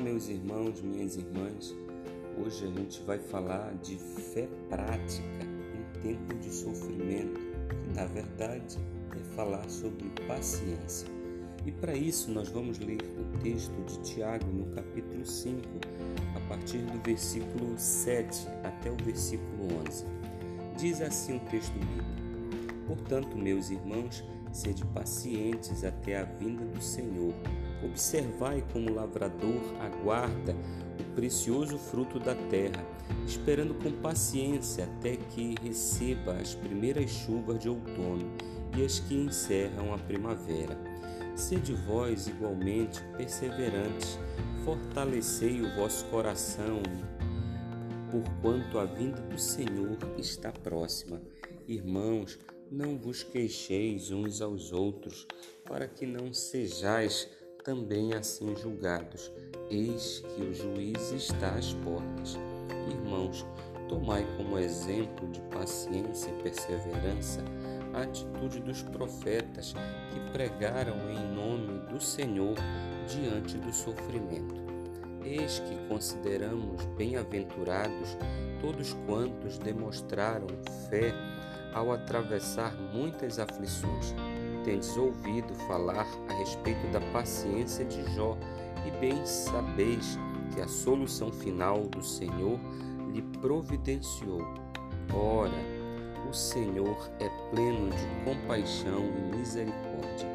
[0.00, 1.76] meus irmãos, minhas irmãs.
[2.38, 7.38] Hoje a gente vai falar de fé prática em tempo de sofrimento,
[7.68, 8.78] que na verdade
[9.14, 11.06] é falar sobre paciência.
[11.66, 15.60] E para isso nós vamos ler o texto de Tiago no capítulo 5,
[16.34, 20.06] a partir do versículo 7 até o versículo 11.
[20.78, 27.34] Diz assim o texto bíblico: Portanto, meus irmãos, sede pacientes até a vinda do Senhor.
[27.82, 30.54] Observai como o lavrador aguarda
[30.98, 32.84] o precioso fruto da terra,
[33.26, 38.30] esperando com paciência até que receba as primeiras chuvas de outono
[38.76, 40.78] e as que encerram a primavera.
[41.34, 44.18] Sede vós igualmente perseverantes,
[44.64, 46.82] fortalecei o vosso coração,
[48.10, 51.20] porquanto a vinda do Senhor está próxima.
[51.66, 52.38] Irmãos,
[52.70, 55.26] não vos queixeis uns aos outros,
[55.64, 57.28] para que não sejais
[57.62, 59.32] também assim julgados.
[59.70, 62.38] Eis que o juiz está às portas.
[62.88, 63.46] Irmãos,
[63.88, 67.44] tomai como exemplo de paciência e perseverança
[67.92, 69.74] a atitude dos profetas
[70.12, 72.54] que pregaram em nome do Senhor
[73.08, 74.60] diante do sofrimento.
[75.24, 78.16] Eis que consideramos bem-aventurados
[78.60, 80.46] todos quantos demonstraram
[80.88, 81.12] fé
[81.72, 84.14] ao atravessar muitas aflições.
[84.64, 88.36] Tendes ouvido falar a respeito da paciência de Jó,
[88.86, 90.18] e bem sabeis
[90.54, 92.58] que a solução final do Senhor
[93.12, 94.42] lhe providenciou.
[95.12, 95.80] Ora,
[96.28, 100.34] o Senhor é pleno de compaixão e misericórdia.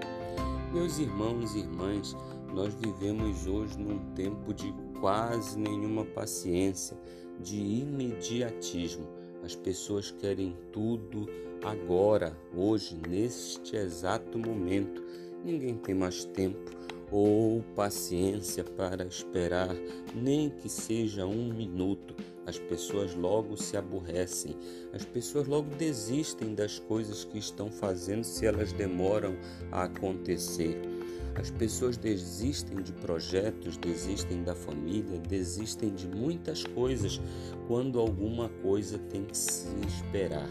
[0.73, 2.15] Meus irmãos e irmãs,
[2.53, 6.97] nós vivemos hoje num tempo de quase nenhuma paciência,
[7.39, 9.07] de imediatismo
[9.45, 11.29] as pessoas querem tudo
[11.63, 15.03] agora, hoje, neste exato momento.
[15.43, 16.71] Ninguém tem mais tempo
[17.11, 19.75] ou paciência para esperar,
[20.15, 22.15] nem que seja um minuto.
[22.47, 24.55] As pessoas logo se aborrecem,
[24.91, 29.35] as pessoas logo desistem das coisas que estão fazendo se elas demoram
[29.71, 30.94] a acontecer.
[31.35, 37.19] As pessoas desistem de projetos, desistem da família, desistem de muitas coisas
[37.67, 40.49] quando alguma coisa tem que se esperar.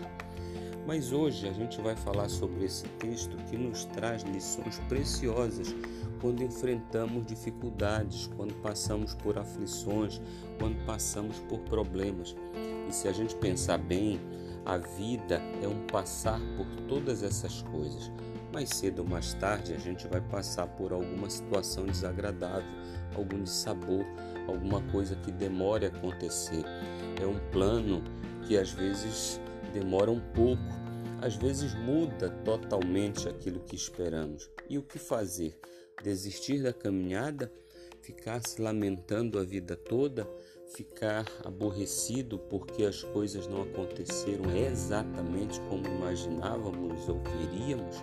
[0.87, 5.75] Mas hoje a gente vai falar sobre esse texto que nos traz lições preciosas
[6.21, 10.21] quando enfrentamos dificuldades, quando passamos por aflições,
[10.59, 12.37] quando passamos por problemas.
[12.89, 14.21] E se a gente pensar bem,
[14.65, 18.11] a vida é um passar por todas essas coisas
[18.55, 22.71] mais cedo ou mais tarde a gente vai passar por alguma situação desagradável,
[23.17, 24.05] algum dissabor,
[24.47, 26.65] alguma coisa que demore a acontecer.
[27.21, 28.03] É um plano
[28.47, 29.41] que às vezes
[29.73, 30.63] demora um pouco,
[31.21, 34.49] às vezes muda totalmente aquilo que esperamos.
[34.71, 35.59] E o que fazer?
[36.03, 37.53] Desistir da caminhada?
[38.03, 40.29] Ficar se lamentando a vida toda?
[40.67, 48.03] Ficar aborrecido porque as coisas não aconteceram exatamente como imaginávamos ou queríamos?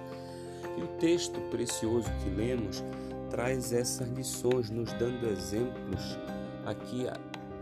[0.78, 2.84] E o texto precioso que lemos
[3.30, 6.18] traz essas lições, nos dando exemplos
[6.66, 7.06] aqui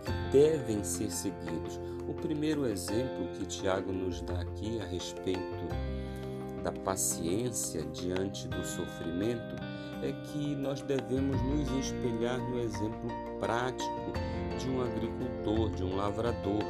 [0.04, 1.80] que devem ser seguidos.
[2.08, 5.40] O primeiro exemplo que Tiago nos dá aqui a respeito
[6.64, 9.56] da paciência diante do sofrimento
[10.04, 13.10] é que nós devemos nos espelhar no exemplo
[13.40, 14.14] prático
[14.60, 16.64] de um agricultor, de um lavrador.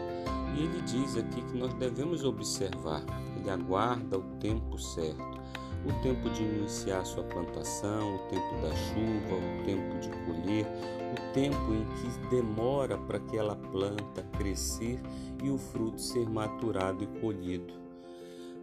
[0.55, 3.03] E ele diz aqui que nós devemos observar,
[3.37, 5.39] ele aguarda o tempo certo
[5.85, 10.65] o tempo de iniciar sua plantação, o tempo da chuva, o tempo de colher,
[11.13, 14.99] o tempo em que demora para aquela planta crescer
[15.43, 17.73] e o fruto ser maturado e colhido.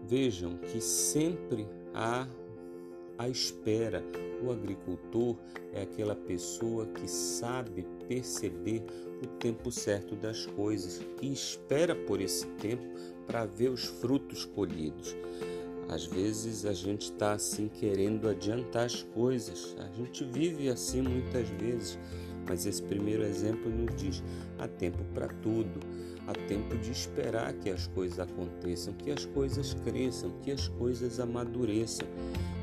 [0.05, 2.27] Vejam que sempre há
[3.19, 4.05] a espera.
[4.43, 5.37] O agricultor
[5.73, 8.83] é aquela pessoa que sabe perceber
[9.23, 12.85] o tempo certo das coisas e espera por esse tempo
[13.27, 15.17] para ver os frutos colhidos.
[15.89, 19.77] Às vezes a gente está assim querendo adiantar as coisas.
[19.79, 21.99] A gente vive assim muitas vezes,
[22.47, 24.23] mas esse primeiro exemplo nos diz:
[24.59, 25.81] há tempo para tudo,
[26.27, 31.21] há tempo de esperar que as coisas aconteçam, que as coisas cresçam, que as coisas
[31.21, 32.07] amadureçam,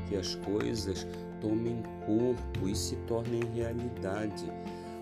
[0.08, 1.06] que as coisas
[1.40, 4.44] tomem corpo e se tornem realidade.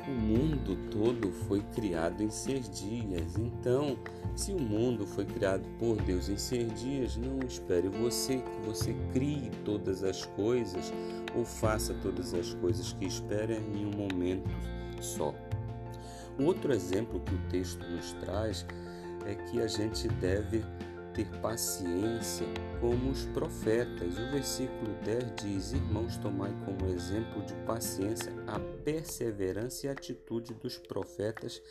[0.06, 3.97] O mundo todo foi criado em seis dias, então,
[4.35, 8.97] se o mundo foi criado por Deus em seis dias, não espere você que você
[9.12, 10.93] crie todas as coisas
[11.37, 14.50] ou faça todas as coisas que espera em um momento
[15.00, 15.32] só.
[16.38, 18.67] Outro exemplo que o texto nos traz
[19.26, 20.64] é que a gente deve
[21.14, 22.46] ter paciência
[22.81, 24.19] como os profetas.
[24.19, 30.55] O versículo 10 diz: Irmãos, tomai como exemplo de paciência a perseverança e a atitude
[30.55, 31.62] dos profetas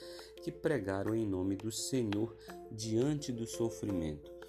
[0.41, 2.35] que pregaram em nome do Senhor
[2.71, 4.40] diante do sofrimento.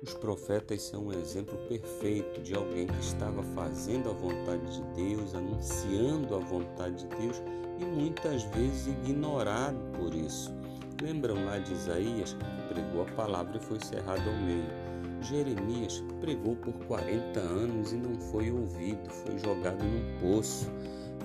[0.00, 5.34] Os profetas são um exemplo perfeito de alguém que estava fazendo a vontade de Deus,
[5.34, 7.42] anunciando a vontade de Deus
[7.80, 10.54] e muitas vezes ignorado por isso.
[11.02, 12.36] Lembram lá de Isaías?
[12.68, 14.88] Pregou a palavra e foi cerrado ao meio.
[15.20, 20.70] Jeremias pregou por 40 anos e não foi ouvido, foi jogado num poço,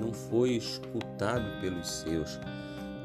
[0.01, 2.39] não foi escutado pelos seus.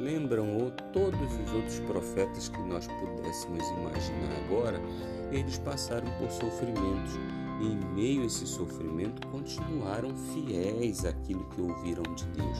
[0.00, 4.80] Lembram ou todos os outros profetas que nós pudéssemos imaginar agora?
[5.30, 7.14] Eles passaram por sofrimentos
[7.60, 12.58] e, em meio a esse sofrimento, continuaram fiéis àquilo que ouviram de Deus.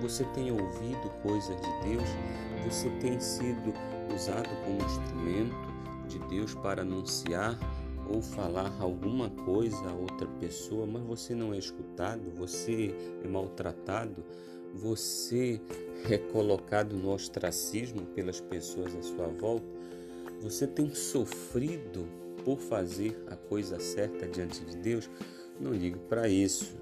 [0.00, 2.08] Você tem ouvido coisas de Deus?
[2.64, 3.72] Você tem sido
[4.14, 5.76] usado como instrumento
[6.06, 7.58] de Deus para anunciar
[8.08, 12.94] ou falar alguma coisa a outra pessoa, mas você não é escutado, você
[13.24, 14.24] é maltratado,
[14.74, 15.60] você
[16.08, 19.75] é colocado no ostracismo pelas pessoas à sua volta?
[20.46, 22.06] Você tem sofrido
[22.44, 25.10] por fazer a coisa certa diante de Deus?
[25.58, 26.76] Não ligue para isso.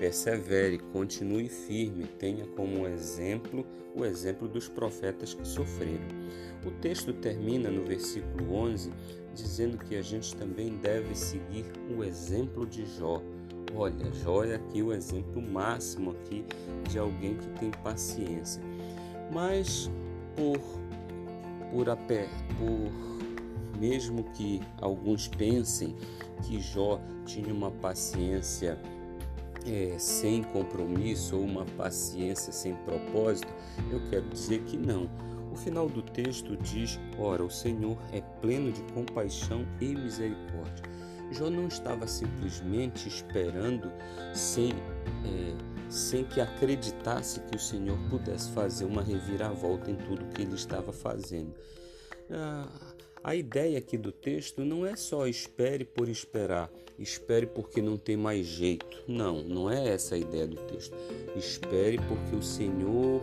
[0.00, 3.64] Persevere, continue firme, tenha como exemplo
[3.94, 6.08] o exemplo dos profetas que sofreram.
[6.66, 8.90] O texto termina no versículo 11
[9.36, 11.64] dizendo que a gente também deve seguir
[11.96, 13.22] o exemplo de Jó.
[13.72, 16.44] Olha, Jó é aqui o exemplo máximo aqui
[16.90, 18.60] de alguém que tem paciência.
[19.32, 19.88] Mas
[20.34, 20.60] por
[21.76, 22.26] por, a pé,
[22.58, 25.94] por mesmo que alguns pensem
[26.42, 28.78] que Jó tinha uma paciência
[29.66, 33.52] é, sem compromisso ou uma paciência sem propósito,
[33.90, 35.10] eu quero dizer que não.
[35.52, 40.84] O final do texto diz: Ora, o Senhor é pleno de compaixão e misericórdia.
[41.32, 43.90] Jó não estava simplesmente esperando
[44.34, 44.72] sem.
[44.72, 50.54] É, sem que acreditasse que o Senhor pudesse fazer uma reviravolta em tudo que ele
[50.54, 51.54] estava fazendo.
[52.28, 52.68] Ah,
[53.22, 58.16] a ideia aqui do texto não é só espere por esperar, espere porque não tem
[58.16, 59.02] mais jeito.
[59.06, 60.96] Não, não é essa a ideia do texto.
[61.36, 63.20] Espere porque o Senhor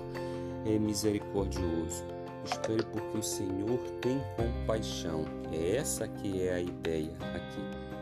[0.65, 2.12] é misericordioso.
[2.45, 5.25] Espere porque o Senhor tem compaixão.
[5.51, 7.61] É essa que é a ideia aqui.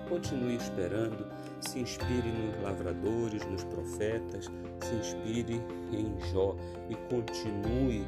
[0.09, 1.25] Continue esperando,
[1.61, 4.45] se inspire nos lavradores, nos profetas,
[4.81, 5.61] se inspire
[5.93, 6.55] em Jó
[6.89, 8.05] e continue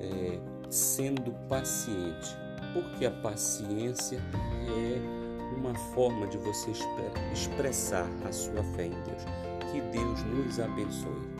[0.00, 0.38] é,
[0.70, 2.36] sendo paciente,
[2.72, 4.20] porque a paciência
[4.68, 6.70] é uma forma de você
[7.32, 9.24] expressar a sua fé em Deus.
[9.72, 11.37] Que Deus nos abençoe.